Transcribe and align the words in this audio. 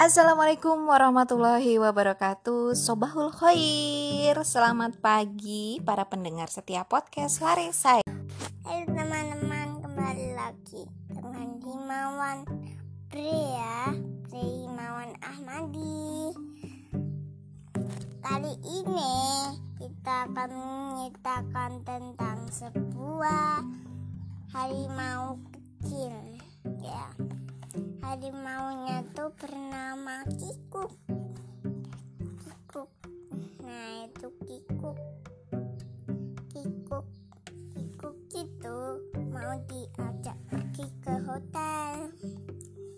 Assalamualaikum 0.00 0.88
warahmatullahi 0.88 1.76
wabarakatuh. 1.76 2.72
Sobahul 2.72 3.28
Khair. 3.36 4.32
Selamat 4.48 4.96
pagi 4.96 5.76
para 5.84 6.08
pendengar 6.08 6.48
setiap 6.48 6.88
podcast 6.88 7.44
Lari 7.44 7.68
Saya. 7.68 8.00
Hai 8.64 8.88
teman-teman 8.88 9.84
kembali 9.84 10.32
lagi 10.32 10.88
dengan 11.04 11.52
Himawan 11.60 12.48
Pria 13.12 13.92
Himawan 14.32 15.20
Ahmadi. 15.20 16.32
Kali 18.24 18.56
ini 18.56 19.16
kita 19.84 20.32
akan 20.32 20.48
menceritakan 20.48 21.84
tentang 21.84 22.48
sebuah 22.48 23.68
harimau 24.56 25.09
harimaunya 28.10 29.06
tuh 29.14 29.30
bernama 29.38 30.26
Kikuk 30.26 30.90
Kikuk 32.42 32.90
nah 33.62 34.02
itu 34.02 34.28
Kikuk 34.50 34.98
Kikuk 36.50 37.06
Kikuk 37.70 38.16
itu 38.34 38.78
mau 39.30 39.54
diajak 39.70 40.34
pergi 40.50 40.90
ke 40.98 41.14
hotel. 41.22 42.10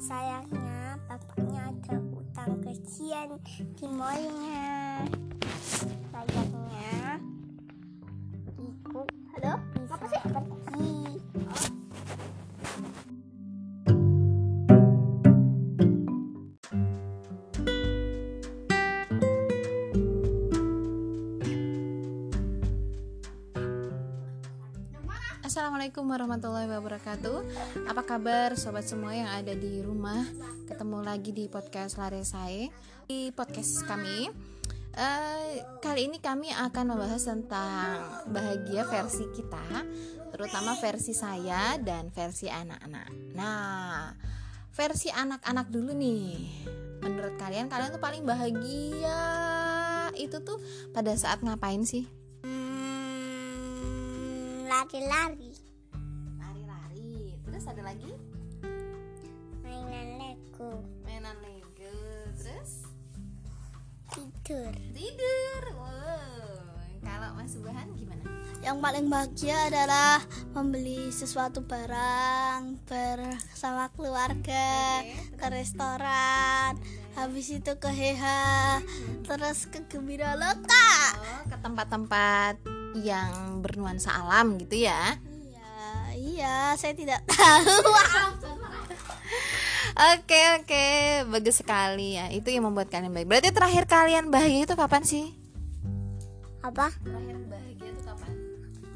Sayangnya 0.00 0.96
bapaknya 1.04 1.68
ada 1.68 2.00
utang 2.00 2.64
kesian 2.64 3.36
di 3.76 3.84
mallnya 3.84 5.04
Assalamualaikum 25.44 26.08
warahmatullahi 26.08 26.72
wabarakatuh. 26.72 27.38
Apa 27.84 28.00
kabar 28.00 28.56
sobat 28.56 28.88
semua 28.88 29.12
yang 29.12 29.28
ada 29.28 29.52
di 29.52 29.84
rumah? 29.84 30.24
Ketemu 30.64 31.04
lagi 31.04 31.36
di 31.36 31.52
podcast 31.52 32.00
Lari 32.00 32.24
Saya 32.24 32.72
Di 33.04 33.28
podcast 33.28 33.84
kami 33.84 34.32
eh, 34.96 35.60
Kali 35.84 36.08
ini 36.08 36.16
kami 36.16 36.48
akan 36.48 36.96
membahas 36.96 37.28
tentang 37.28 38.24
bahagia 38.32 38.88
versi 38.88 39.28
kita 39.36 39.84
Terutama 40.32 40.80
versi 40.80 41.12
saya 41.12 41.76
dan 41.76 42.08
versi 42.08 42.48
anak-anak. 42.48 43.36
Nah 43.36 44.16
versi 44.72 45.12
anak-anak 45.12 45.68
dulu 45.68 45.92
nih. 45.92 46.32
Menurut 47.04 47.36
kalian, 47.36 47.68
kalian 47.68 47.92
tuh 47.92 48.00
paling 48.00 48.24
bahagia. 48.24 49.20
Itu 50.16 50.40
tuh 50.40 50.56
pada 50.96 51.12
saat 51.12 51.44
ngapain 51.44 51.84
sih? 51.84 52.23
Lari-lari. 54.74 55.54
Lari-lari. 56.34 57.38
Terus 57.46 57.62
ada 57.70 57.82
lagi? 57.86 58.10
mainan 59.62 60.18
Lego. 60.18 60.82
Mainan 61.06 61.38
Lego. 61.46 61.94
Terus? 62.34 62.82
Tidur. 64.10 64.74
Tidur. 64.90 65.62
Wow. 65.78 66.74
kalau 67.06 67.38
Mas 67.38 67.54
Subhan 67.54 67.86
gimana? 67.94 68.26
Yang 68.66 68.78
paling 68.82 69.06
bahagia 69.06 69.58
adalah 69.70 70.18
membeli 70.58 71.06
sesuatu 71.14 71.62
barang 71.62 72.74
bersama 72.90 73.94
keluarga 73.94 75.06
Oke, 75.06 75.38
ke 75.38 75.46
restoran, 75.54 76.74
habis 77.14 77.46
itu 77.54 77.78
ke 77.78 77.94
Heha, 77.94 78.82
terus 79.22 79.70
ke 79.70 79.86
Gembira. 79.86 80.34
Loka. 80.34 80.90
oh, 81.14 81.42
ke 81.46 81.56
tempat-tempat 81.62 82.73
yang 82.94 83.60
bernuansa 83.60 84.14
alam 84.14 84.54
gitu 84.62 84.86
ya? 84.86 85.18
Iya, 85.26 85.74
iya, 86.14 86.56
saya 86.78 86.94
tidak 86.94 87.20
tahu. 87.26 87.90
oke 90.14 90.40
oke 90.58 90.86
bagus 91.30 91.62
sekali 91.62 92.18
ya 92.18 92.26
itu 92.34 92.50
yang 92.50 92.66
membuat 92.66 92.90
kalian 92.90 93.14
baik 93.14 93.30
berarti 93.30 93.54
terakhir 93.54 93.86
kalian 93.86 94.26
bahagia 94.26 94.66
itu 94.66 94.74
kapan 94.74 95.02
sih? 95.06 95.30
Apa? 96.64 96.90
Terakhir 97.04 97.36
bahagia 97.46 97.88
itu 97.92 98.02
kapan? 98.02 98.32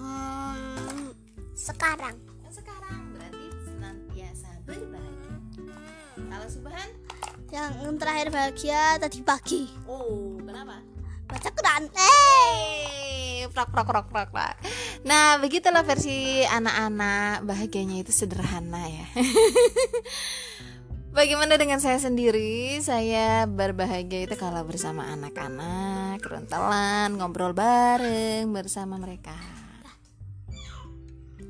Hmm, 0.00 1.12
sekarang. 1.52 2.16
Kan 2.16 2.52
sekarang 2.54 2.98
berarti 3.12 3.46
senantiasa 3.66 4.50
berbahagia. 4.64 5.34
Kalau 6.16 6.46
Subhan. 6.48 6.90
Yang 7.48 7.96
terakhir 7.96 8.28
bahagia 8.28 8.80
tadi 9.00 9.18
pagi. 9.24 9.62
oh 9.88 10.36
kenapa? 10.40 10.80
Baca 11.28 11.48
Quran. 11.52 11.82
Eh, 11.92 12.00
Hey, 12.00 13.27
prak 13.50 13.68
prak 13.72 13.86
prak 13.86 14.06
prak 14.08 14.28
prak. 14.30 14.54
Nah, 15.02 15.40
begitulah 15.42 15.82
versi 15.82 16.44
anak-anak 16.46 17.44
bahagianya 17.44 18.04
itu 18.04 18.12
sederhana 18.12 18.84
ya. 18.86 19.06
Bagaimana 21.18 21.58
dengan 21.58 21.82
saya 21.82 21.98
sendiri? 21.98 22.78
Saya 22.78 23.48
berbahagia 23.48 24.28
itu 24.28 24.36
kalau 24.38 24.62
bersama 24.62 25.08
anak-anak, 25.08 26.22
keruntelan, 26.22 27.16
ngobrol 27.18 27.56
bareng 27.56 28.46
bersama 28.54 29.00
mereka. 29.00 29.34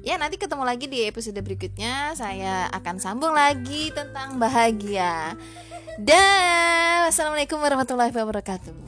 Ya, 0.01 0.17
nanti 0.17 0.41
ketemu 0.41 0.65
lagi 0.65 0.89
di 0.89 1.05
episode 1.05 1.37
berikutnya. 1.45 2.17
Saya 2.17 2.73
akan 2.73 2.97
sambung 2.97 3.37
lagi 3.37 3.93
tentang 3.93 4.41
bahagia. 4.41 5.37
Dan 6.01 7.05
wassalamualaikum 7.05 7.61
warahmatullahi 7.61 8.15
wabarakatuh. 8.15 8.88